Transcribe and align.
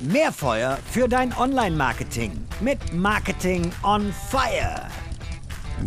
Mehr 0.00 0.30
Feuer 0.30 0.78
für 0.92 1.08
dein 1.08 1.36
Online-Marketing 1.36 2.30
mit 2.60 2.94
Marketing 2.94 3.72
on 3.82 4.12
Fire. 4.30 4.86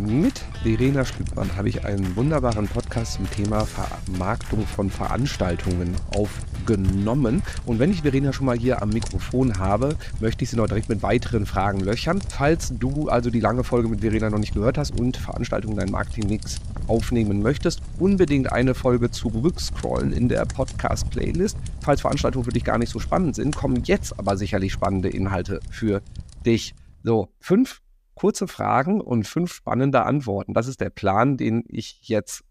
Mit 0.05 0.44
Verena 0.63 1.05
Stübmann 1.05 1.55
habe 1.55 1.70
ich 1.70 1.86
einen 1.86 2.13
wunderbaren 2.18 2.68
Podcast 2.68 3.13
zum 3.13 3.29
Thema 3.32 3.66
Vermarktung 3.66 4.68
von 4.68 4.89
Veranstaltungen 4.89 5.96
aufgenommen. 6.13 7.42
Und 7.66 7.79
wenn 7.79 7.92
ich 7.92 8.02
Verena 8.02 8.34
schon 8.34 8.47
mal 8.47 8.58
hier 8.58 8.81
am 8.81 8.89
Mikrofon 8.89 9.58
habe, 9.58 9.96
möchte 10.19 10.43
ich 10.43 10.49
sie 10.49 10.57
noch 10.57 10.67
direkt 10.67 10.89
mit 10.89 11.03
weiteren 11.03 11.46
Fragen 11.46 11.79
löchern. 11.79 12.21
Falls 12.29 12.73
du 12.78 13.07
also 13.07 13.29
die 13.29 13.39
lange 13.39 13.63
Folge 13.63 13.87
mit 13.87 14.01
Verena 14.01 14.29
noch 14.29 14.39
nicht 14.39 14.53
gehört 14.53 14.78
hast 14.78 14.99
und 14.99 15.15
Veranstaltungen 15.15 15.78
dein 15.78 15.89
Marketing-Mix 15.89 16.59
aufnehmen 16.91 17.41
möchtest, 17.41 17.81
unbedingt 17.99 18.52
eine 18.52 18.76
Folge 18.76 19.09
zurückscrollen 19.09 20.12
in 20.12 20.27
der 20.27 20.45
Podcast-Playlist. 20.45 21.57
Falls 21.81 22.02
Veranstaltungen 22.02 22.44
für 22.44 22.52
dich 22.52 22.66
gar 22.66 22.77
nicht 22.77 22.89
so 22.89 22.99
spannend 22.99 23.35
sind, 23.35 23.55
kommen 23.55 23.81
jetzt 23.85 24.20
aber 24.20 24.35
sicherlich 24.35 24.73
spannende 24.73 25.07
Inhalte 25.07 25.61
für 25.69 26.02
dich. 26.45 26.75
So, 27.02 27.30
fünf 27.39 27.81
kurze 28.13 28.47
Fragen 28.47 28.99
und 28.99 29.25
fünf 29.25 29.53
spannende 29.53 30.03
Antworten. 30.03 30.53
Das 30.53 30.67
ist 30.67 30.81
der 30.81 30.89
Plan, 30.89 31.38
den 31.38 31.63
ich 31.69 32.09
jetzt 32.09 32.43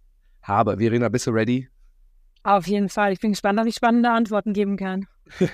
habe. 0.42 0.78
Verena, 0.78 1.10
bist 1.10 1.26
du 1.26 1.32
ready? 1.32 1.68
Auf 2.42 2.66
jeden 2.66 2.88
Fall. 2.88 3.12
Ich 3.12 3.20
bin 3.20 3.32
gespannt, 3.32 3.60
ob 3.60 3.66
ich 3.66 3.74
spannende 3.74 4.10
Antworten 4.10 4.54
geben 4.54 4.78
kann. 4.78 5.06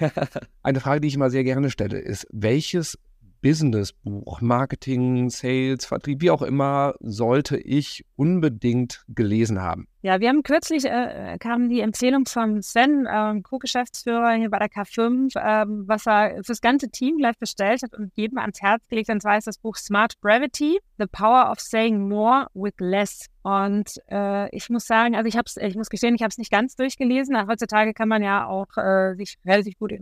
Eine 0.63 0.81
Frage, 0.81 1.01
die 1.01 1.09
ich 1.09 1.17
immer 1.17 1.31
sehr 1.31 1.43
gerne 1.43 1.71
stelle, 1.71 1.99
ist, 1.99 2.27
welches 2.31 2.97
Businessbuch, 3.47 4.41
Marketing, 4.41 5.31
Sales, 5.31 5.87
Vertrieb, 5.87 6.21
wie 6.21 6.33
auch 6.33 6.43
immer, 6.43 6.95
sollte 6.99 7.57
ich 7.57 8.05
unbedingt 8.17 9.05
gelesen 9.07 9.63
haben? 9.63 9.87
Ja, 10.07 10.21
wir 10.21 10.29
haben 10.29 10.45
kürzlich, 10.45 10.85
äh, 10.85 11.37
kam 11.41 11.69
die 11.69 11.81
Empfehlung 11.81 12.27
von 12.27 12.63
Sven, 12.63 13.07
äh, 13.07 13.41
Co-Geschäftsführer 13.43 14.35
hier 14.35 14.51
bei 14.51 14.61
der 14.61 14.69
K5, 14.69 15.35
äh, 15.35 15.65
was 15.67 16.07
er 16.07 16.45
fürs 16.45 16.61
ganze 16.61 16.91
Team 16.91 17.19
gleich 17.19 17.37
bestellt 17.41 17.83
hat 17.83 17.93
und 17.93 18.13
jedem 18.15 18.39
ans 18.39 18.63
Herz 18.63 18.87
gelegt, 18.87 19.11
und 19.11 19.21
zwar 19.21 19.37
ist 19.37 19.49
das 19.49 19.59
Buch 19.59 19.75
Smart 19.75 20.15
Brevity, 20.21 20.79
The 20.99 21.07
Power 21.11 21.51
of 21.51 21.59
Saying 21.59 22.09
More 22.09 22.47
with 22.55 22.75
Less. 22.79 23.27
Und 23.43 24.01
äh, 24.09 24.49
ich 24.55 24.71
muss 24.71 24.87
sagen, 24.87 25.17
also 25.17 25.27
ich 25.27 25.37
habe 25.37 25.51
ich 25.61 25.75
muss 25.75 25.91
gestehen, 25.91 26.15
ich 26.15 26.23
habe 26.23 26.31
es 26.31 26.39
nicht 26.39 26.53
ganz 26.53 26.77
durchgelesen. 26.77 27.37
Heutzutage 27.49 27.93
kann 27.93 28.09
man 28.09 28.23
ja 28.23 28.47
auch 28.47 28.77
äh, 28.77 29.17
sich 29.17 29.39
relativ 29.45 29.77
gut 29.77 29.93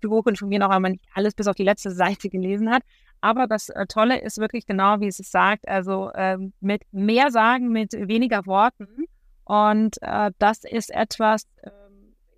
Buch 0.00 0.26
informieren, 0.28 0.62
auch 0.62 0.70
wenn 0.70 0.82
man 0.82 0.92
nicht 0.92 1.04
alles 1.14 1.34
bis 1.34 1.48
auf 1.48 1.56
die 1.56 1.64
letzte 1.64 1.90
Seite 1.90 2.28
gelesen 2.28 2.70
hat. 2.70 2.84
Aber 3.20 3.48
das 3.48 3.70
äh, 3.70 3.86
Tolle 3.86 4.20
ist 4.20 4.38
wirklich 4.38 4.66
genau, 4.66 5.00
wie 5.00 5.08
es 5.08 5.18
es 5.18 5.32
sagt, 5.32 5.66
also 5.66 6.12
ähm, 6.14 6.52
mit 6.60 6.82
mehr 6.92 7.32
sagen, 7.32 7.70
mit 7.70 7.92
weniger 7.94 8.46
Worten. 8.46 9.08
Und 9.48 9.96
äh, 10.02 10.30
das 10.38 10.62
ist 10.64 10.90
etwas 10.90 11.44
äh, 11.62 11.70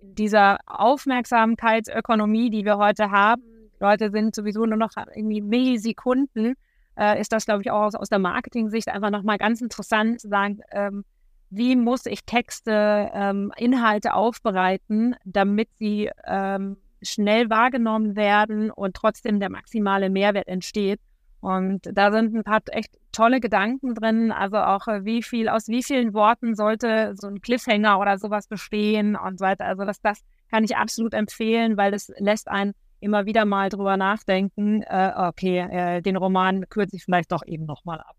in 0.01 0.15
dieser 0.15 0.59
Aufmerksamkeitsökonomie, 0.65 2.49
die 2.49 2.63
wir 2.63 2.77
heute 2.77 3.11
haben. 3.11 3.43
Leute 3.81 4.11
sind 4.11 4.33
sowieso 4.33 4.65
nur 4.65 4.77
noch 4.77 4.91
irgendwie 5.13 5.41
Millisekunden. 5.41 6.55
Äh, 6.97 7.19
ist 7.19 7.33
das, 7.33 7.45
glaube 7.45 7.63
ich, 7.63 7.71
auch 7.71 7.81
aus, 7.81 7.95
aus 7.95 8.07
der 8.07 8.19
Marketing-Sicht 8.19 8.87
einfach 8.87 9.09
nochmal 9.09 9.37
ganz 9.37 9.59
interessant 9.59 10.21
zu 10.21 10.29
sagen, 10.29 10.61
ähm, 10.71 11.03
wie 11.49 11.75
muss 11.75 12.05
ich 12.05 12.23
Texte, 12.23 13.11
ähm, 13.13 13.51
Inhalte 13.57 14.13
aufbereiten, 14.13 15.17
damit 15.25 15.67
sie 15.79 16.09
ähm, 16.25 16.77
schnell 17.01 17.49
wahrgenommen 17.49 18.15
werden 18.15 18.71
und 18.71 18.95
trotzdem 18.95 19.41
der 19.41 19.49
maximale 19.49 20.09
Mehrwert 20.09 20.47
entsteht. 20.47 21.01
Und 21.41 21.89
da 21.91 22.11
sind 22.11 22.35
ein 22.35 22.43
paar 22.43 22.61
echt 22.67 22.97
tolle 23.11 23.39
Gedanken 23.39 23.95
drin. 23.95 24.31
Also 24.31 24.57
auch 24.57 24.87
äh, 24.87 25.03
wie 25.03 25.23
viel, 25.23 25.49
aus 25.49 25.67
wie 25.67 25.83
vielen 25.83 26.13
Worten 26.13 26.55
sollte 26.55 27.13
so 27.15 27.27
ein 27.27 27.41
Cliffhanger 27.41 27.99
oder 27.99 28.17
sowas 28.17 28.47
bestehen 28.47 29.15
und 29.15 29.39
so 29.39 29.45
weiter. 29.45 29.65
Also 29.65 29.83
das, 29.83 29.99
das 30.01 30.21
kann 30.49 30.63
ich 30.63 30.77
absolut 30.77 31.13
empfehlen, 31.13 31.77
weil 31.77 31.91
das 31.91 32.11
lässt 32.17 32.47
einen 32.47 32.73
immer 32.99 33.25
wieder 33.25 33.45
mal 33.45 33.69
drüber 33.69 33.97
nachdenken. 33.97 34.83
Äh, 34.83 35.11
okay, 35.15 35.59
äh, 35.59 36.01
den 36.01 36.15
Roman 36.15 36.69
kürze 36.69 36.95
ich 36.95 37.03
vielleicht 37.03 37.31
doch 37.31 37.43
eben 37.45 37.65
nochmal 37.65 37.99
ab. 37.99 38.15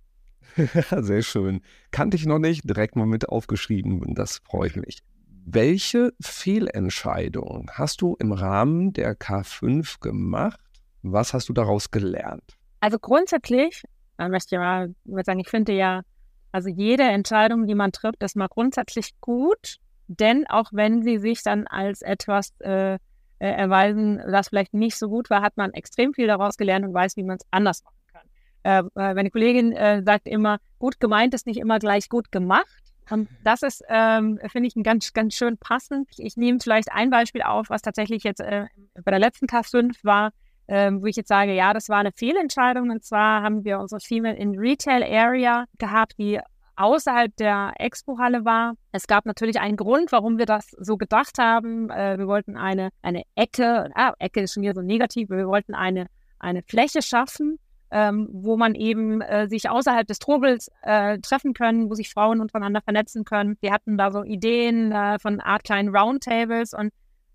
Sehr 1.04 1.22
schön. 1.22 1.60
Kannte 1.92 2.16
ich 2.16 2.26
noch 2.26 2.40
nicht, 2.40 2.68
direkt 2.68 2.96
mal 2.96 3.06
mit 3.06 3.28
aufgeschrieben. 3.28 4.14
Das 4.14 4.38
freut 4.38 4.76
mich. 4.76 4.98
Welche 5.44 6.12
Fehlentscheidung 6.20 7.70
hast 7.72 8.00
du 8.02 8.16
im 8.18 8.32
Rahmen 8.32 8.92
der 8.92 9.16
K5 9.16 10.00
gemacht? 10.00 10.60
Was 11.02 11.34
hast 11.34 11.48
du 11.48 11.52
daraus 11.52 11.90
gelernt? 11.90 12.58
Also 12.82 12.98
grundsätzlich, 12.98 13.84
ich 14.18 14.28
möchte 14.28 14.56
ja 14.56 14.88
mal 15.04 15.24
sagen, 15.24 15.38
ich 15.38 15.48
finde 15.48 15.72
ja, 15.72 16.02
also 16.50 16.68
jede 16.68 17.04
Entscheidung, 17.04 17.68
die 17.68 17.76
man 17.76 17.92
trifft, 17.92 18.24
ist 18.24 18.34
mal 18.34 18.48
grundsätzlich 18.48 19.12
gut, 19.20 19.76
denn 20.08 20.48
auch 20.48 20.70
wenn 20.72 21.04
sie 21.04 21.18
sich 21.18 21.44
dann 21.44 21.68
als 21.68 22.02
etwas 22.02 22.52
äh, 22.58 22.94
äh 22.94 22.98
erweisen, 23.38 24.20
das 24.26 24.48
vielleicht 24.48 24.74
nicht 24.74 24.96
so 24.96 25.08
gut 25.08 25.30
war, 25.30 25.42
hat 25.42 25.56
man 25.56 25.72
extrem 25.74 26.12
viel 26.12 26.26
daraus 26.26 26.56
gelernt 26.56 26.84
und 26.84 26.92
weiß, 26.92 27.16
wie 27.16 27.22
man 27.22 27.36
es 27.36 27.46
anders 27.52 27.84
machen 27.84 28.02
kann. 28.12 28.26
Äh, 28.64 28.78
äh, 29.00 29.14
meine 29.14 29.30
Kollegin 29.30 29.70
äh, 29.70 30.02
sagt 30.04 30.26
immer, 30.26 30.58
gut 30.80 30.98
gemeint 30.98 31.34
ist 31.34 31.46
nicht 31.46 31.60
immer 31.60 31.78
gleich 31.78 32.08
gut 32.08 32.32
gemacht. 32.32 32.82
Und 33.10 33.28
das 33.44 33.62
ist, 33.62 33.84
ähm, 33.88 34.40
finde 34.50 34.66
ich, 34.66 34.74
ein 34.74 34.82
ganz, 34.82 35.12
ganz 35.12 35.34
schön 35.34 35.56
passend. 35.56 36.08
Ich 36.18 36.36
nehme 36.36 36.58
vielleicht 36.60 36.90
ein 36.90 37.10
Beispiel 37.10 37.42
auf, 37.42 37.70
was 37.70 37.82
tatsächlich 37.82 38.24
jetzt 38.24 38.40
äh, 38.40 38.66
bei 39.04 39.12
der 39.12 39.20
letzten 39.20 39.46
K5 39.46 39.94
war, 40.02 40.32
ähm, 40.68 41.02
wo 41.02 41.06
ich 41.06 41.16
jetzt 41.16 41.28
sage, 41.28 41.54
ja, 41.54 41.72
das 41.72 41.88
war 41.88 41.98
eine 41.98 42.12
Fehlentscheidung. 42.12 42.90
Und 42.90 43.04
zwar 43.04 43.42
haben 43.42 43.64
wir 43.64 43.78
unsere 43.78 44.00
Female 44.00 44.36
in 44.36 44.58
Retail 44.58 45.02
Area 45.02 45.64
gehabt, 45.78 46.14
die 46.18 46.40
außerhalb 46.76 47.34
der 47.36 47.74
Expo-Halle 47.78 48.44
war. 48.44 48.74
Es 48.92 49.06
gab 49.06 49.26
natürlich 49.26 49.60
einen 49.60 49.76
Grund, 49.76 50.12
warum 50.12 50.38
wir 50.38 50.46
das 50.46 50.70
so 50.78 50.96
gedacht 50.96 51.38
haben. 51.38 51.90
Äh, 51.90 52.18
wir 52.18 52.26
wollten 52.26 52.56
eine, 52.56 52.90
eine 53.02 53.22
Ecke, 53.34 53.90
ah, 53.94 54.12
Ecke 54.18 54.40
ist 54.40 54.54
schon 54.54 54.62
wieder 54.62 54.74
so 54.74 54.82
negativ, 54.82 55.30
wir 55.30 55.46
wollten 55.46 55.74
eine, 55.74 56.06
eine 56.38 56.62
Fläche 56.62 57.02
schaffen, 57.02 57.58
ähm, 57.90 58.28
wo 58.32 58.56
man 58.56 58.74
eben 58.74 59.20
äh, 59.20 59.48
sich 59.48 59.68
außerhalb 59.68 60.06
des 60.06 60.18
Trubels 60.18 60.70
äh, 60.82 61.18
treffen 61.18 61.52
können, 61.52 61.90
wo 61.90 61.94
sich 61.94 62.10
Frauen 62.10 62.40
untereinander 62.40 62.80
vernetzen 62.80 63.24
können. 63.24 63.56
Wir 63.60 63.72
hatten 63.72 63.98
da 63.98 64.10
so 64.10 64.24
Ideen 64.24 64.92
äh, 64.92 65.18
von 65.18 65.40
Art 65.40 65.64
kleinen 65.64 65.94
Roundtables 65.94 66.72
und 66.72 66.90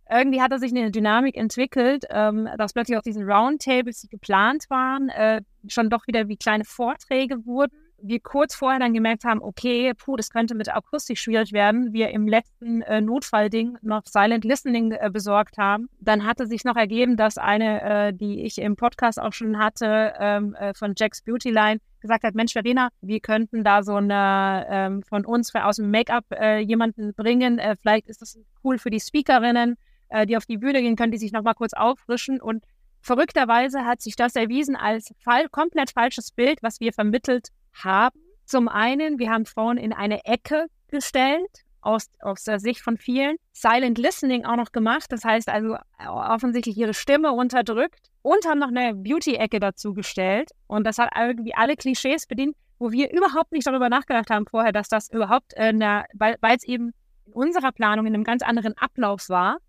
irgendwie 0.10 0.42
hat 0.42 0.52
da 0.52 0.60
sich 0.60 0.72
eine 0.72 0.92
Dynamik 0.92 1.36
entwickelt, 1.36 2.06
ähm, 2.10 2.48
dass 2.58 2.74
plötzlich 2.74 2.98
auf 2.98 3.04
diesen 3.04 3.30
Roundtables, 3.30 4.02
die 4.02 4.10
geplant 4.10 4.66
waren, 4.70 5.10
äh, 5.10 5.42
schon 5.68 5.90
doch 5.90 6.08
wieder 6.08 6.28
wie 6.28 6.38
kleine 6.38 6.66
Vorträge 6.66 7.46
wurden 7.46 7.78
wir 8.02 8.20
kurz 8.20 8.56
vorher 8.56 8.80
dann 8.80 8.94
gemerkt 8.94 9.24
haben, 9.24 9.42
okay, 9.42 9.94
puh, 9.94 10.16
das 10.16 10.30
könnte 10.30 10.56
mit 10.56 10.74
Akustik 10.74 11.18
schwierig 11.18 11.52
werden, 11.52 11.94
wir 11.94 12.10
im 12.10 12.28
letzten 12.28 12.82
äh, 12.84 13.02
Notfallding 13.02 13.78
noch 13.82 14.04
Silent 14.06 14.46
Listening 14.46 14.92
äh, 14.92 15.10
besorgt 15.12 15.58
haben. 15.58 15.90
Dann 16.00 16.26
hatte 16.26 16.48
sich 16.48 16.64
noch 16.64 16.76
ergeben, 16.76 17.18
dass 17.18 17.38
eine, 17.38 17.82
äh, 17.82 18.14
die 18.14 18.44
ich 18.44 18.60
im 18.60 18.76
Podcast 18.76 19.20
auch 19.20 19.34
schon 19.34 19.58
hatte, 19.58 20.14
ähm, 20.20 20.56
äh, 20.56 20.74
von 20.74 20.94
Jack's 20.96 21.22
Beauty 21.22 21.52
Line, 21.52 21.80
gesagt 22.00 22.24
hat, 22.24 22.36
Mensch, 22.36 22.54
Verena, 22.54 22.90
wir 23.02 23.20
könnten 23.20 23.64
da 23.64 23.82
so 23.82 23.96
eine 23.96 24.68
ähm, 24.70 25.04
von 25.04 25.26
uns 25.26 25.54
aus 25.56 25.78
dem 25.78 25.90
Make-up 25.90 26.26
äh, 26.32 26.60
jemanden 26.60 27.14
bringen. 27.16 27.60
Vielleicht 27.82 28.08
ist 28.08 28.22
das 28.22 28.38
cool 28.64 28.78
für 28.78 28.92
die 28.92 29.00
Speakerinnen, 29.00 29.78
die 30.28 30.38
auf 30.38 30.46
die 30.46 30.58
Bühne 30.58 30.82
gehen 30.82 30.96
können, 30.96 31.12
die 31.12 31.18
sich 31.18 31.32
nochmal 31.32 31.56
kurz 31.56 31.74
auffrischen 31.74 32.42
und 32.42 32.64
Verrückterweise 33.02 33.86
hat 33.86 34.02
sich 34.02 34.18
das 34.18 34.36
erwiesen 34.36 34.76
als 34.76 35.14
fall, 35.20 35.48
komplett 35.50 35.92
falsches 35.92 36.32
Bild, 36.32 36.62
was 36.62 36.82
wir 36.82 36.92
vermittelt 36.92 37.50
haben. 37.74 38.20
Zum 38.44 38.68
einen, 38.68 39.18
wir 39.18 39.30
haben 39.30 39.46
Frauen 39.46 39.78
in 39.78 39.94
eine 39.94 40.26
Ecke 40.26 40.68
gestellt, 40.90 41.64
aus, 41.80 42.10
aus 42.20 42.44
der 42.44 42.60
Sicht 42.60 42.82
von 42.82 42.98
vielen. 42.98 43.38
Silent 43.54 43.98
Listening 43.98 44.46
auch 44.46 44.58
noch 44.58 44.74
gemacht, 44.74 45.06
das 45.10 45.24
heißt 45.24 45.48
also 45.48 45.76
äh, 45.76 46.08
offensichtlich 46.08 46.78
ihre 46.78 46.94
Stimme 46.94 47.32
unterdrückt 47.32 48.10
und 48.24 48.46
haben 48.46 48.60
noch 48.60 48.70
eine 48.70 48.94
Beauty-Ecke 48.94 49.62
dazu 49.62 49.94
gestellt. 49.94 50.52
Und 50.68 50.86
das 50.86 50.98
hat 50.98 51.12
irgendwie 51.18 51.54
alle 51.54 51.78
Klischees 51.78 52.28
bedient, 52.28 52.58
wo 52.78 52.92
wir 52.92 53.12
überhaupt 53.14 53.54
nicht 53.54 53.66
darüber 53.66 53.88
nachgedacht 53.88 54.30
haben 54.30 54.46
vorher, 54.48 54.74
dass 54.74 54.90
das 54.90 55.10
überhaupt, 55.10 55.54
äh, 55.56 55.74
weil 56.14 56.56
es 56.58 56.66
eben 56.66 56.94
in 57.26 57.34
unserer 57.34 57.72
Planung 57.72 58.06
in 58.06 58.14
einem 58.14 58.26
ganz 58.26 58.42
anderen 58.42 58.78
Ablauf 58.78 59.30
war 59.30 59.60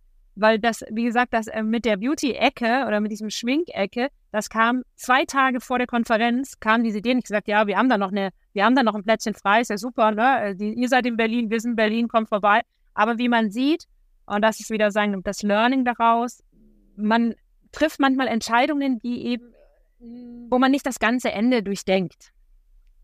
weil 0.41 0.59
das, 0.59 0.85
wie 0.91 1.05
gesagt, 1.05 1.33
das 1.33 1.49
äh, 1.49 1.63
mit 1.63 1.85
der 1.85 1.97
Beauty-Ecke 1.97 2.85
oder 2.87 3.01
mit 3.01 3.11
diesem 3.11 3.31
Schminkecke, 3.31 4.09
das 4.31 4.49
kam 4.49 4.83
zwei 4.95 5.25
Tage 5.25 5.61
vor 5.61 5.79
der 5.79 5.87
Konferenz, 5.87 6.61
kam 6.61 6.85
diese 6.85 6.99
Idee 6.99 7.13
und 7.13 7.19
ich 7.19 7.25
gesagt, 7.25 7.49
ja, 7.49 7.67
wir 7.67 7.77
haben 7.77 7.89
da 7.89 7.99
noch 7.99 8.13
eine, 8.13 8.31
wir 8.53 8.65
haben 8.65 8.77
da 8.77 8.83
noch 8.83 8.95
ein 8.95 9.03
Plätzchen 9.03 9.35
frei, 9.35 9.61
ist 9.61 9.71
ja 9.71 9.79
super, 9.79 10.13
ne? 10.13 10.43
Äh, 10.43 10.55
die, 10.55 10.75
ihr 10.75 10.89
seid 10.89 11.07
in 11.07 11.17
Berlin, 11.17 11.51
wir 11.51 11.61
sind 11.61 11.73
in 11.73 11.77
Berlin, 11.77 12.09
kommt 12.09 12.29
vorbei. 12.29 12.61
Aber 12.95 13.19
wie 13.19 13.29
man 13.29 13.51
sieht, 13.51 13.85
und 14.27 14.43
das 14.43 14.61
ist 14.61 14.71
wieder 14.71 14.91
sagen, 14.91 15.21
das 15.25 15.43
Learning 15.43 15.85
daraus, 15.85 16.43
man 16.97 17.35
trifft 17.73 17.99
manchmal 17.99 18.29
Entscheidungen, 18.29 18.99
die 19.01 19.27
eben, 19.27 19.53
wo 20.51 20.59
man 20.59 20.71
nicht 20.71 20.87
das 20.87 20.99
ganze 20.99 21.33
Ende 21.33 21.63
durchdenkt. 21.63 22.33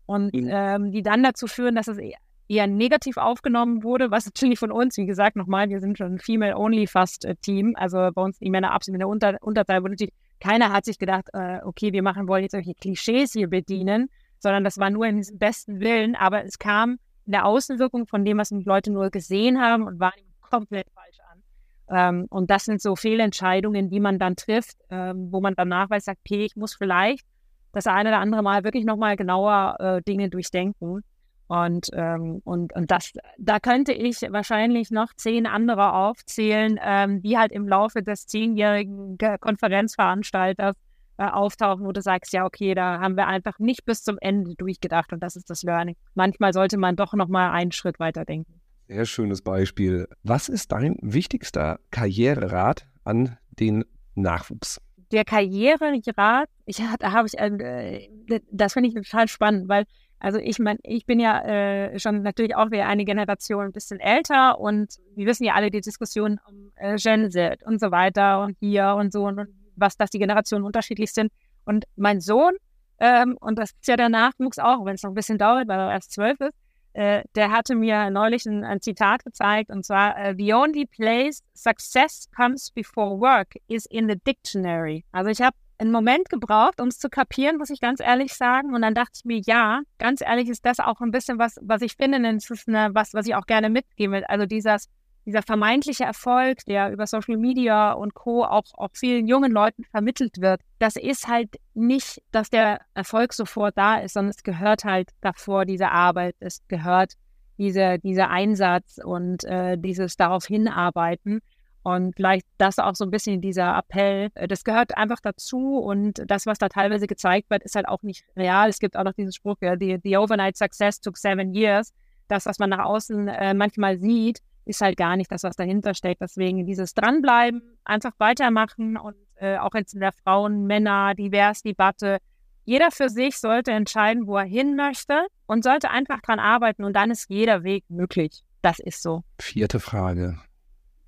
Und 0.05 0.33
mhm. 0.33 0.49
ähm, 0.51 0.91
die 0.91 1.01
dann 1.01 1.23
dazu 1.23 1.47
führen, 1.47 1.75
dass 1.75 1.87
es 1.87 1.97
eher 2.47 2.67
negativ 2.67 3.17
aufgenommen 3.17 3.83
wurde, 3.83 4.11
was 4.11 4.25
natürlich 4.25 4.59
von 4.59 4.71
uns, 4.71 4.97
wie 4.97 5.05
gesagt, 5.05 5.35
nochmal, 5.35 5.69
wir 5.69 5.79
sind 5.79 5.97
schon 5.97 6.13
ein 6.15 6.19
Female-Only 6.19 6.87
fast 6.87 7.25
äh, 7.25 7.35
Team, 7.35 7.75
also 7.75 8.09
bei 8.13 8.21
uns 8.21 8.37
die 8.39 8.49
Männer 8.49 8.71
absolut 8.71 8.95
in 8.95 8.99
der 8.99 9.07
Unter 9.07 9.37
Unterzahl, 9.41 9.83
wo 9.83 9.87
natürlich 9.87 10.13
keiner 10.39 10.71
hat 10.71 10.85
sich 10.85 10.99
gedacht, 10.99 11.29
äh, 11.33 11.59
okay, 11.63 11.93
wir 11.93 12.03
machen 12.03 12.27
wollen 12.27 12.43
jetzt 12.43 12.51
solche 12.51 12.73
Klischees 12.73 13.33
hier 13.33 13.49
bedienen, 13.49 14.09
sondern 14.39 14.63
das 14.63 14.77
war 14.77 14.89
nur 14.89 15.09
diesem 15.11 15.37
besten 15.37 15.79
Willen, 15.79 16.15
aber 16.15 16.43
es 16.43 16.59
kam 16.59 16.99
in 17.25 17.31
der 17.31 17.45
Außenwirkung 17.45 18.05
von 18.05 18.23
dem, 18.23 18.37
was 18.37 18.49
die 18.49 18.63
Leute 18.63 18.91
nur 18.91 19.09
gesehen 19.09 19.59
haben 19.59 19.83
und 19.87 19.99
waren 19.99 20.13
komplett 20.41 20.87
falsch 20.93 21.17
an. 21.31 21.43
Ähm, 21.89 22.27
und 22.29 22.51
das 22.51 22.65
sind 22.65 22.81
so 22.81 22.95
Fehlentscheidungen, 22.95 23.89
die 23.89 23.99
man 23.99 24.19
dann 24.19 24.35
trifft, 24.35 24.77
ähm, 24.89 25.31
wo 25.31 25.41
man 25.41 25.55
danach 25.55 25.89
weiß, 25.89 26.05
sagt, 26.05 26.19
okay, 26.25 26.45
ich 26.45 26.55
muss 26.55 26.75
vielleicht 26.75 27.25
das 27.71 27.87
eine 27.87 28.09
oder 28.09 28.19
andere 28.19 28.43
Mal 28.43 28.63
wirklich 28.63 28.85
nochmal 28.85 29.15
genauer 29.15 29.77
äh, 29.79 30.01
Dinge 30.03 30.29
durchdenken. 30.29 31.03
Und, 31.47 31.89
ähm, 31.93 32.41
und, 32.43 32.73
und 32.73 32.89
das, 32.89 33.11
da 33.37 33.59
könnte 33.59 33.93
ich 33.93 34.21
wahrscheinlich 34.21 34.89
noch 34.89 35.13
zehn 35.15 35.45
andere 35.45 35.93
aufzählen, 35.93 36.79
ähm, 36.81 37.21
die 37.21 37.37
halt 37.37 37.51
im 37.51 37.67
Laufe 37.67 38.01
des 38.01 38.25
zehnjährigen 38.25 39.17
Konferenzveranstalters 39.39 40.75
äh, 41.17 41.27
auftauchen, 41.27 41.85
wo 41.85 41.91
du 41.91 42.01
sagst, 42.01 42.33
ja, 42.33 42.45
okay, 42.45 42.73
da 42.73 42.99
haben 42.99 43.15
wir 43.15 43.27
einfach 43.27 43.59
nicht 43.59 43.85
bis 43.85 44.03
zum 44.03 44.17
Ende 44.19 44.55
durchgedacht 44.55 45.13
und 45.13 45.21
das 45.21 45.35
ist 45.35 45.49
das 45.49 45.63
Learning. 45.63 45.95
Manchmal 46.15 46.51
sollte 46.51 46.77
man 46.77 46.95
doch 46.95 47.13
nochmal 47.13 47.51
einen 47.51 47.71
Schritt 47.71 47.99
weiter 47.99 48.25
denken. 48.25 48.59
Sehr 48.87 49.05
schönes 49.05 49.41
Beispiel. 49.41 50.07
Was 50.23 50.49
ist 50.49 50.71
dein 50.71 50.97
wichtigster 51.01 51.79
Karriererat 51.91 52.87
an 53.03 53.37
den 53.59 53.85
Nachwuchs? 54.15 54.81
Der 55.11 55.23
Karriererat, 55.23 56.49
ich, 56.65 56.81
da 56.99 57.11
habe 57.11 57.27
ich, 57.27 57.37
äh, 57.37 58.09
das 58.51 58.73
finde 58.73 58.89
ich 58.89 58.95
total 58.95 59.27
spannend, 59.27 59.69
weil 59.69 59.85
also 60.19 60.39
ich 60.39 60.59
meine, 60.59 60.79
ich 60.83 61.05
bin 61.05 61.19
ja 61.19 61.41
äh, 61.43 61.99
schon 61.99 62.21
natürlich 62.21 62.55
auch 62.55 62.71
wieder 62.71 62.87
eine 62.87 63.05
Generation 63.05 63.65
ein 63.65 63.71
bisschen 63.71 63.99
älter 63.99 64.59
und 64.59 64.95
wir 65.15 65.25
wissen 65.25 65.43
ja 65.43 65.53
alle 65.53 65.69
die 65.69 65.81
Diskussion 65.81 66.39
um 66.47 66.71
äh, 66.75 66.95
Gen 66.95 67.29
Z 67.29 67.63
und 67.63 67.79
so 67.79 67.91
weiter 67.91 68.41
und 68.41 68.57
hier 68.59 68.95
und 68.97 69.11
so 69.13 69.25
und, 69.25 69.39
und 69.39 69.49
was, 69.75 69.97
dass 69.97 70.09
die 70.09 70.19
Generationen 70.19 70.65
unterschiedlich 70.65 71.11
sind. 71.13 71.31
Und 71.65 71.85
mein 71.95 72.21
Sohn, 72.21 72.53
ähm, 72.99 73.37
und 73.41 73.59
das 73.59 73.71
ist 73.71 73.87
ja 73.87 73.97
der 73.97 74.09
Nachwuchs 74.09 74.57
auch, 74.57 74.85
wenn 74.85 74.95
es 74.95 75.03
noch 75.03 75.11
ein 75.11 75.15
bisschen 75.15 75.37
dauert, 75.37 75.67
weil 75.67 75.79
er 75.79 75.91
erst 75.91 76.13
zwölf 76.13 76.39
ist, 76.39 76.53
äh, 76.93 77.23
der 77.35 77.51
hatte 77.51 77.75
mir 77.75 78.09
neulich 78.09 78.45
ein, 78.45 78.63
ein 78.63 78.81
Zitat 78.81 79.25
gezeigt 79.25 79.69
und 79.69 79.85
zwar: 79.85 80.15
uh, 80.17 80.33
The 80.37 80.53
only 80.53 80.85
place 80.85 81.41
success 81.53 82.29
comes 82.33 82.71
before 82.71 83.19
work 83.19 83.55
is 83.67 83.85
in 83.87 84.07
the 84.07 84.15
dictionary. 84.25 85.03
Also 85.11 85.29
ich 85.29 85.41
habe 85.41 85.57
einen 85.77 85.91
Moment 85.91 86.29
gebraucht, 86.29 86.79
um 86.81 86.87
es 86.87 86.99
zu 86.99 87.09
kapieren, 87.09 87.57
muss 87.57 87.69
ich 87.69 87.79
ganz 87.79 87.99
ehrlich 87.99 88.33
sagen. 88.33 88.73
Und 88.73 88.81
dann 88.81 88.95
dachte 88.95 89.11
ich 89.15 89.25
mir, 89.25 89.41
ja, 89.45 89.81
ganz 89.97 90.21
ehrlich 90.21 90.49
ist 90.49 90.65
das 90.65 90.79
auch 90.79 91.01
ein 91.01 91.11
bisschen 91.11 91.39
was, 91.39 91.57
was 91.61 91.81
ich 91.81 91.95
finde, 91.95 92.21
das 92.21 92.49
ist 92.49 92.67
eine, 92.67 92.93
was, 92.93 93.13
was 93.13 93.27
ich 93.27 93.35
auch 93.35 93.45
gerne 93.45 93.69
mitgeben 93.69 94.13
will. 94.13 94.23
Also 94.25 94.45
dieses, 94.45 94.89
dieser 95.25 95.41
vermeintliche 95.41 96.03
Erfolg, 96.03 96.59
der 96.65 96.91
über 96.91 97.07
Social 97.07 97.37
Media 97.37 97.93
und 97.93 98.13
Co. 98.13 98.43
auch, 98.43 98.65
auch 98.73 98.89
vielen 98.93 99.27
jungen 99.27 99.51
Leuten 99.51 99.83
vermittelt 99.83 100.39
wird, 100.39 100.61
das 100.79 100.95
ist 100.95 101.27
halt 101.27 101.55
nicht, 101.73 102.21
dass 102.31 102.49
der 102.49 102.81
Erfolg 102.93 103.33
sofort 103.33 103.77
da 103.77 103.97
ist, 103.97 104.13
sondern 104.13 104.31
es 104.31 104.43
gehört 104.43 104.83
halt 104.83 105.09
davor, 105.21 105.65
diese 105.65 105.91
Arbeit, 105.91 106.35
es 106.39 106.61
gehört 106.67 107.13
diese, 107.57 107.99
dieser 107.99 108.29
Einsatz 108.29 108.99
und 109.03 109.43
äh, 109.45 109.77
dieses 109.77 110.17
darauf 110.17 110.45
hinarbeiten. 110.45 111.41
Und 111.85 112.15
vielleicht 112.15 112.47
das 112.57 112.79
auch 112.79 112.95
so 112.95 113.03
ein 113.03 113.11
bisschen 113.11 113.41
dieser 113.41 113.77
Appell, 113.77 114.31
äh, 114.33 114.47
das 114.47 114.63
gehört 114.63 114.97
einfach 114.97 115.19
dazu 115.21 115.77
und 115.77 116.19
das, 116.25 116.47
was 116.47 116.57
da 116.57 116.67
teilweise 116.67 117.05
gezeigt 117.05 117.51
wird, 117.51 117.61
ist 117.61 117.75
halt 117.75 117.87
auch 117.87 118.01
nicht 118.01 118.25
real. 118.35 118.69
Es 118.69 118.79
gibt 118.79 118.97
auch 118.97 119.03
noch 119.03 119.13
diesen 119.13 119.31
Spruch, 119.31 119.57
ja, 119.61 119.77
the, 119.77 119.99
the 120.03 120.17
overnight 120.17 120.57
success 120.57 120.99
took 120.99 121.15
seven 121.15 121.53
years. 121.53 121.93
Das, 122.27 122.47
was 122.47 122.57
man 122.57 122.71
nach 122.71 122.85
außen 122.85 123.27
äh, 123.27 123.53
manchmal 123.53 123.99
sieht, 123.99 124.39
ist 124.65 124.81
halt 124.81 124.97
gar 124.97 125.15
nicht 125.15 125.31
das, 125.31 125.43
was 125.43 125.57
dahinter 125.57 125.93
steckt. 125.93 126.21
Deswegen 126.21 126.65
dieses 126.65 126.95
Dranbleiben, 126.95 127.61
einfach 127.83 128.13
weitermachen 128.17 128.97
und 128.97 129.15
äh, 129.35 129.59
auch 129.59 129.75
jetzt 129.75 129.93
in 129.93 129.99
der 129.99 130.11
Frauen-, 130.11 130.65
Männer-, 130.65 131.13
Divers-Debatte, 131.13 132.17
jeder 132.63 132.89
für 132.89 133.09
sich 133.09 133.37
sollte 133.37 133.69
entscheiden, 133.69 134.25
wo 134.25 134.37
er 134.37 134.45
hin 134.45 134.75
möchte 134.75 135.27
und 135.45 135.63
sollte 135.63 135.91
einfach 135.91 136.21
dran 136.21 136.39
arbeiten 136.39 136.83
und 136.83 136.93
dann 136.93 137.11
ist 137.11 137.29
jeder 137.29 137.63
Weg 137.63 137.83
möglich. 137.89 138.41
Das 138.63 138.79
ist 138.79 139.03
so. 139.03 139.21
Vierte 139.39 139.79
Frage. 139.79 140.39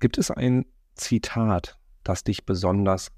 Gibt 0.00 0.18
es 0.18 0.30
ein 0.30 0.64
Zitat, 0.94 1.76
das 2.04 2.24
dich 2.24 2.44
besonders 2.44 3.10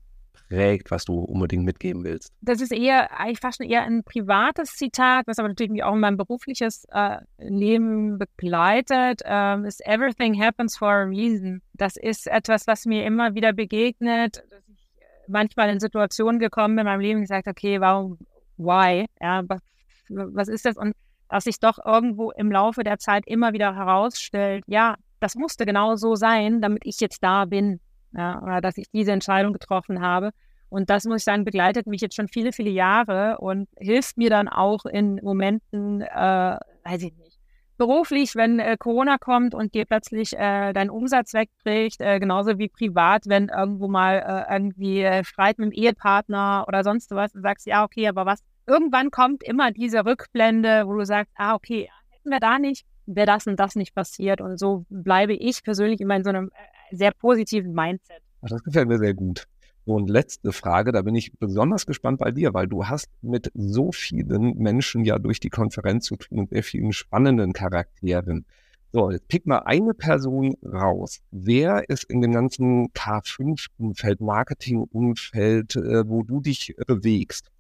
prägt, 0.49 0.91
was 0.91 1.05
du 1.05 1.15
unbedingt 1.21 1.65
mitgeben 1.65 2.05
willst? 2.05 2.33
Das 2.41 2.61
ist 2.61 2.73
eher, 2.73 3.19
eigentlich 3.19 3.41
fast 3.41 3.61
eher 3.61 3.83
ein 3.83 4.03
privates 4.03 4.77
Zitat, 4.77 5.27
was 5.27 5.39
aber 5.39 5.49
natürlich 5.49 5.83
auch 5.83 5.95
in 5.95 6.01
meinem 6.01 6.17
berufliches 6.17 6.85
äh, 6.91 7.19
Leben 7.39 8.19
begleitet, 8.19 9.23
ähm, 9.25 9.65
ist 9.65 9.81
Everything 9.87 10.41
happens 10.41 10.77
for 10.77 10.89
a 10.89 11.03
reason. 11.05 11.63
Das 11.75 11.97
ist 11.97 12.27
etwas, 12.27 12.67
was 12.67 12.85
mir 12.85 13.05
immer 13.05 13.35
wieder 13.35 13.53
begegnet, 13.53 14.43
dass 14.51 14.63
ich 14.69 14.89
manchmal 15.29 15.71
in 15.71 15.81
Situationen 15.81 16.41
gekommen 16.41 16.77
bin 16.77 16.87
in 16.87 16.93
meinem 16.93 17.01
Leben 17.01 17.17
und 17.19 17.25
gesagt, 17.25 17.47
okay, 17.47 17.81
warum, 17.81 18.19
why? 18.57 19.07
Ja, 19.21 19.43
was, 19.47 19.61
was 20.09 20.49
ist 20.49 20.65
das? 20.65 20.77
Und 20.77 20.95
dass 21.29 21.45
sich 21.45 21.61
doch 21.61 21.79
irgendwo 21.85 22.33
im 22.33 22.51
Laufe 22.51 22.83
der 22.83 22.99
Zeit 22.99 23.25
immer 23.27 23.53
wieder 23.53 23.77
herausstellt, 23.77 24.65
ja, 24.67 24.97
das 25.21 25.35
musste 25.35 25.67
genau 25.67 25.97
so 25.97 26.15
sein, 26.15 26.61
damit 26.61 26.83
ich 26.85 27.01
jetzt 27.01 27.23
da 27.23 27.45
bin. 27.45 27.81
Ja, 28.13 28.43
oder 28.43 28.61
dass 28.61 28.77
ich 28.77 28.91
diese 28.91 29.13
Entscheidung 29.13 29.53
getroffen 29.53 30.01
habe. 30.01 30.31
Und 30.69 30.91
das 30.91 31.05
muss 31.05 31.19
ich 31.19 31.25
sagen, 31.25 31.45
begleitet 31.45 31.87
mich 31.87 32.01
jetzt 32.01 32.17
schon 32.17 32.29
viele, 32.29 32.53
viele 32.53 32.71
Jahre 32.71 33.39
und 33.39 33.69
hilft 33.77 34.17
mir 34.17 34.31
dann 34.31 34.49
auch 34.49 34.85
in 34.85 35.21
Momenten, 35.23 36.01
äh, 36.03 36.59
weiß 36.85 37.03
ich 37.03 37.15
nicht, 37.17 37.39
beruflich, 37.77 38.37
wenn 38.37 38.59
äh, 38.59 38.77
Corona 38.79 39.17
kommt 39.19 39.55
und 39.55 39.75
dir 39.75 39.85
plötzlich 39.85 40.37
äh, 40.37 40.73
dein 40.73 40.91
Umsatz 40.91 41.35
wegbricht, 41.35 42.01
äh, 42.01 42.21
genauso 42.21 42.59
wie 42.59 42.69
privat, 42.69 43.25
wenn 43.27 43.49
irgendwo 43.49 43.89
mal 43.89 44.47
äh, 44.49 44.53
irgendwie 44.53 45.03
äh, 45.03 45.25
Streit 45.25 45.59
mit 45.59 45.73
dem 45.73 45.73
Ehepartner 45.73 46.67
oder 46.69 46.85
sonst 46.85 47.11
was, 47.11 47.33
du 47.33 47.41
sagst, 47.41 47.67
ja, 47.67 47.83
okay, 47.83 48.07
aber 48.07 48.27
was, 48.27 48.41
irgendwann 48.67 49.11
kommt 49.11 49.43
immer 49.43 49.73
diese 49.73 50.05
Rückblende, 50.05 50.87
wo 50.87 50.93
du 50.93 51.07
sagst, 51.07 51.33
ah, 51.37 51.55
okay, 51.55 51.89
hätten 52.11 52.31
wir 52.31 52.41
da 52.41 52.59
nicht, 52.59 52.85
wäre 53.15 53.27
das 53.27 53.47
und 53.47 53.59
das 53.59 53.77
nicht 53.77 53.95
passiert. 53.95 54.41
Und 54.41 54.59
so 54.59 54.85
bleibe 54.89 55.35
ich 55.35 55.63
persönlich 55.63 56.01
immer 56.01 56.17
in 56.17 56.25
so 56.25 56.31
einem 56.31 56.49
äh, 56.49 56.97
sehr 56.97 57.13
positiven 57.13 57.73
Mindset. 57.73 58.23
Das 58.43 58.63
gefällt 58.65 58.89
mir 58.89 58.99
sehr 58.99 59.15
gut. 59.15 59.47
Und 59.85 60.09
letzte 60.09 60.53
Frage, 60.53 60.93
da 60.93 61.03
bin 61.03 61.15
ich 61.15 61.33
besonders 61.39 61.87
gespannt 61.87 62.19
bei 62.19 62.31
dir, 62.31 62.55
weil 62.55 62.69
du 62.69 62.87
hast 62.87 63.09
mit 63.23 63.51
so 63.55 63.93
vielen 63.93 64.57
Menschen 64.59 65.05
ja 65.05 65.19
durch 65.19 65.41
die 65.41 65.49
Konferenz 65.49 66.07
zu 66.07 66.17
tun 66.17 66.41
und 66.41 66.51
sehr 66.51 66.63
vielen 66.63 66.93
spannenden 66.93 67.53
Charakteren. 67.53 68.45
So, 68.93 69.11
jetzt 69.11 69.29
pick 69.29 69.47
mal 69.47 69.61
eine 69.61 69.95
Person 69.95 70.55
raus. 70.65 71.21
Wer 71.31 71.89
ist 71.89 72.05
in 72.05 72.21
dem 72.21 72.33
ganzen 72.33 72.89
K5-Umfeld, 72.93 74.21
Marketing-Umfeld, 74.21 75.77
äh, 75.77 76.09
wo 76.09 76.25
du 76.25 76.41
dich 76.41 76.75
bewegst? 76.87 77.51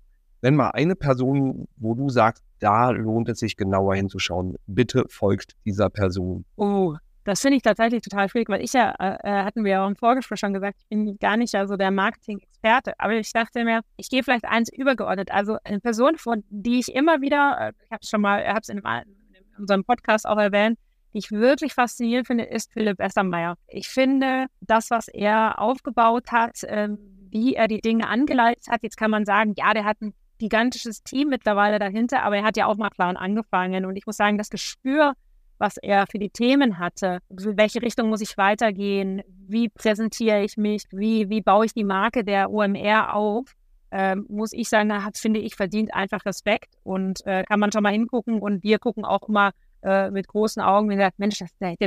Nenn 0.42 0.56
mal 0.56 0.70
eine 0.70 0.96
Person, 0.96 1.68
wo 1.76 1.94
du 1.94 2.08
sagst, 2.08 2.44
da 2.60 2.90
lohnt 2.90 3.28
es 3.28 3.40
sich 3.40 3.56
genauer 3.56 3.96
hinzuschauen. 3.96 4.56
Bitte 4.66 5.04
folgt 5.08 5.52
dieser 5.64 5.90
Person. 5.90 6.44
Oh, 6.56 6.94
das 7.24 7.40
finde 7.40 7.56
ich 7.56 7.62
tatsächlich 7.62 8.02
total 8.02 8.28
schwierig, 8.28 8.48
weil 8.48 8.62
ich 8.62 8.72
ja, 8.72 8.94
äh, 8.98 9.16
äh, 9.22 9.44
hatten 9.44 9.64
wir 9.64 9.72
ja 9.72 9.84
auch 9.84 9.88
im 9.88 9.96
Vorgespräch 9.96 10.40
schon 10.40 10.54
gesagt, 10.54 10.78
ich 10.80 10.88
bin 10.88 11.18
gar 11.18 11.36
nicht 11.36 11.52
ja 11.52 11.66
so 11.66 11.76
der 11.76 11.90
Marketing-Experte. 11.90 12.94
Aber 12.98 13.14
ich 13.14 13.32
dachte 13.32 13.64
mir, 13.64 13.80
ich 13.96 14.08
gehe 14.08 14.22
vielleicht 14.22 14.44
eins 14.44 14.72
übergeordnet. 14.72 15.30
Also 15.30 15.58
eine 15.64 15.80
Person, 15.80 16.16
von 16.16 16.44
die 16.48 16.78
ich 16.78 16.94
immer 16.94 17.20
wieder, 17.20 17.58
äh, 17.60 17.72
ich 17.84 17.90
habe 17.90 18.00
es 18.02 18.08
schon 18.08 18.20
mal, 18.20 18.40
ich 18.42 18.48
habe 18.48 18.60
es 18.60 18.68
in, 18.68 18.78
in 18.78 19.56
unserem 19.58 19.84
Podcast 19.84 20.26
auch 20.26 20.38
erwähnt, 20.38 20.78
die 21.12 21.18
ich 21.18 21.30
wirklich 21.30 21.74
faszinierend 21.74 22.26
finde, 22.26 22.44
ist 22.44 22.72
Philipp 22.72 23.00
Essermeier. 23.00 23.56
Ich 23.68 23.88
finde, 23.88 24.46
das, 24.60 24.90
was 24.90 25.08
er 25.08 25.58
aufgebaut 25.58 26.30
hat, 26.30 26.62
äh, 26.64 26.88
wie 27.30 27.54
er 27.54 27.68
die 27.68 27.80
Dinge 27.80 28.08
angeleitet 28.08 28.66
hat, 28.68 28.82
jetzt 28.82 28.96
kann 28.96 29.10
man 29.10 29.24
sagen, 29.24 29.54
ja, 29.56 29.74
der 29.74 29.84
hat 29.84 30.00
ein 30.00 30.14
gigantisches 30.40 31.04
Team 31.04 31.28
mittlerweile 31.28 31.78
dahinter, 31.78 32.24
aber 32.24 32.38
er 32.38 32.44
hat 32.44 32.56
ja 32.56 32.66
auch 32.66 32.76
mal 32.76 32.90
klar 32.90 33.16
angefangen. 33.16 33.84
Und 33.84 33.96
ich 33.96 34.06
muss 34.06 34.16
sagen, 34.16 34.38
das 34.38 34.50
Gespür, 34.50 35.12
was 35.58 35.76
er 35.76 36.06
für 36.10 36.18
die 36.18 36.30
Themen 36.30 36.78
hatte, 36.78 37.20
in 37.28 37.56
welche 37.56 37.82
Richtung 37.82 38.08
muss 38.08 38.20
ich 38.20 38.36
weitergehen, 38.36 39.22
wie 39.46 39.68
präsentiere 39.68 40.42
ich 40.42 40.56
mich, 40.56 40.84
wie, 40.90 41.28
wie 41.28 41.42
baue 41.42 41.66
ich 41.66 41.74
die 41.74 41.84
Marke 41.84 42.24
der 42.24 42.50
OMR 42.50 43.14
auf, 43.14 43.54
ähm, 43.92 44.26
muss 44.28 44.52
ich 44.52 44.68
sagen, 44.68 44.88
da 44.88 45.04
hat, 45.04 45.18
finde 45.18 45.40
ich, 45.40 45.56
verdient 45.56 45.92
einfach 45.94 46.24
Respekt 46.24 46.74
und 46.84 47.26
äh, 47.26 47.44
kann 47.44 47.60
man 47.60 47.72
schon 47.72 47.82
mal 47.82 47.92
hingucken 47.92 48.40
und 48.40 48.62
wir 48.62 48.78
gucken 48.78 49.04
auch 49.04 49.28
mal 49.28 49.50
äh, 49.82 50.10
mit 50.10 50.28
großen 50.28 50.62
Augen 50.62 50.90
und 50.90 50.96
sagen, 50.96 51.14
Mensch, 51.18 51.38
das, 51.38 51.50
das, 51.58 51.78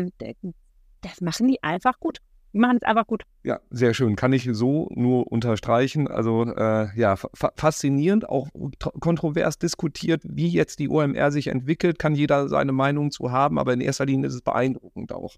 das 1.01 1.21
machen 1.21 1.47
die 1.47 1.63
einfach 1.63 1.99
gut. 1.99 2.19
Die 2.53 2.59
machen 2.59 2.77
es 2.77 2.83
einfach 2.83 3.07
gut. 3.07 3.23
Ja, 3.43 3.59
sehr 3.71 3.95
schön. 3.95 4.15
Kann 4.15 4.31
ich 4.31 4.47
so 4.51 4.87
nur 4.93 5.31
unterstreichen. 5.31 6.07
Also 6.07 6.45
äh, 6.45 6.87
ja, 6.95 7.15
fa 7.15 7.51
faszinierend, 7.55 8.29
auch 8.29 8.47
kontrovers 8.99 9.57
diskutiert, 9.57 10.21
wie 10.23 10.47
jetzt 10.47 10.77
die 10.77 10.87
OMR 10.87 11.31
sich 11.31 11.47
entwickelt. 11.47 11.97
Kann 11.97 12.13
jeder 12.13 12.47
seine 12.49 12.71
Meinung 12.71 13.09
zu 13.09 13.31
haben, 13.31 13.57
aber 13.57 13.73
in 13.73 13.81
erster 13.81 14.05
Linie 14.05 14.27
ist 14.27 14.35
es 14.35 14.41
beeindruckend 14.43 15.11
auch. 15.11 15.35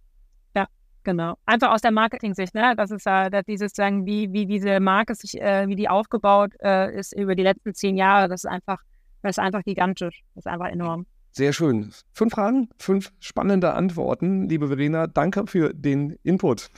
Ja, 0.58 0.68
genau. 1.04 1.36
Einfach 1.46 1.72
aus 1.72 1.82
der 1.82 1.92
Marketing-Sicht, 1.92 2.54
ne? 2.54 2.74
Das 2.76 2.92
ist 2.92 3.06
ja 3.06 3.28
äh, 3.28 3.44
dieses 3.48 3.72
sagen, 3.72 4.06
wie, 4.06 4.34
wie 4.34 4.46
diese 4.46 4.82
Marke 4.82 5.16
sich, 5.16 5.42
äh, 5.42 5.70
wie 5.70 5.76
die 5.76 5.88
aufgebaut 5.88 6.52
äh, 6.62 7.00
ist 7.00 7.16
über 7.16 7.34
die 7.34 7.44
letzten 7.44 7.74
zehn 7.74 7.96
Jahre. 7.96 8.28
Das 8.28 8.44
ist 8.44 8.50
einfach, 8.50 8.82
das 9.22 9.38
ist 9.38 9.40
einfach 9.40 9.64
gigantisch. 9.64 10.22
Das 10.36 10.46
ist 10.46 10.52
einfach 10.52 10.68
enorm. 10.68 11.06
Sehr 11.32 11.54
schön. 11.54 11.92
Fünf 12.12 12.34
Fragen, 12.34 12.70
fünf 12.78 13.12
spannende 13.20 13.74
Antworten. 13.74 14.50
Liebe 14.50 14.68
Verena, 14.68 15.08
danke 15.08 15.48
für 15.48 15.74
den 15.74 16.18
Input. 16.24 16.70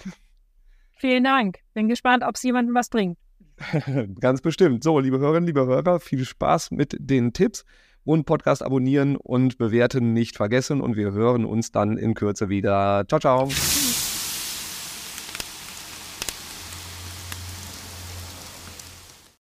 Vielen 0.97 1.23
Dank. 1.23 1.59
Bin 1.73 1.87
gespannt, 1.87 2.23
ob 2.23 2.35
es 2.35 2.43
jemandem 2.43 2.75
was 2.75 2.89
bringt. 2.89 3.17
Ganz 4.19 4.41
bestimmt. 4.41 4.83
So, 4.83 4.99
liebe 4.99 5.19
Hörerinnen, 5.19 5.47
liebe 5.47 5.65
Hörer, 5.65 5.99
viel 5.99 6.25
Spaß 6.25 6.71
mit 6.71 6.95
den 6.99 7.33
Tipps 7.33 7.65
und 8.03 8.25
Podcast 8.25 8.63
abonnieren 8.63 9.15
und 9.15 9.57
bewerten 9.57 10.13
nicht 10.13 10.37
vergessen 10.37 10.81
und 10.81 10.95
wir 10.95 11.11
hören 11.11 11.45
uns 11.45 11.71
dann 11.71 11.97
in 11.97 12.13
Kürze 12.13 12.49
wieder. 12.49 13.05
Ciao, 13.07 13.19
ciao. 13.19 13.87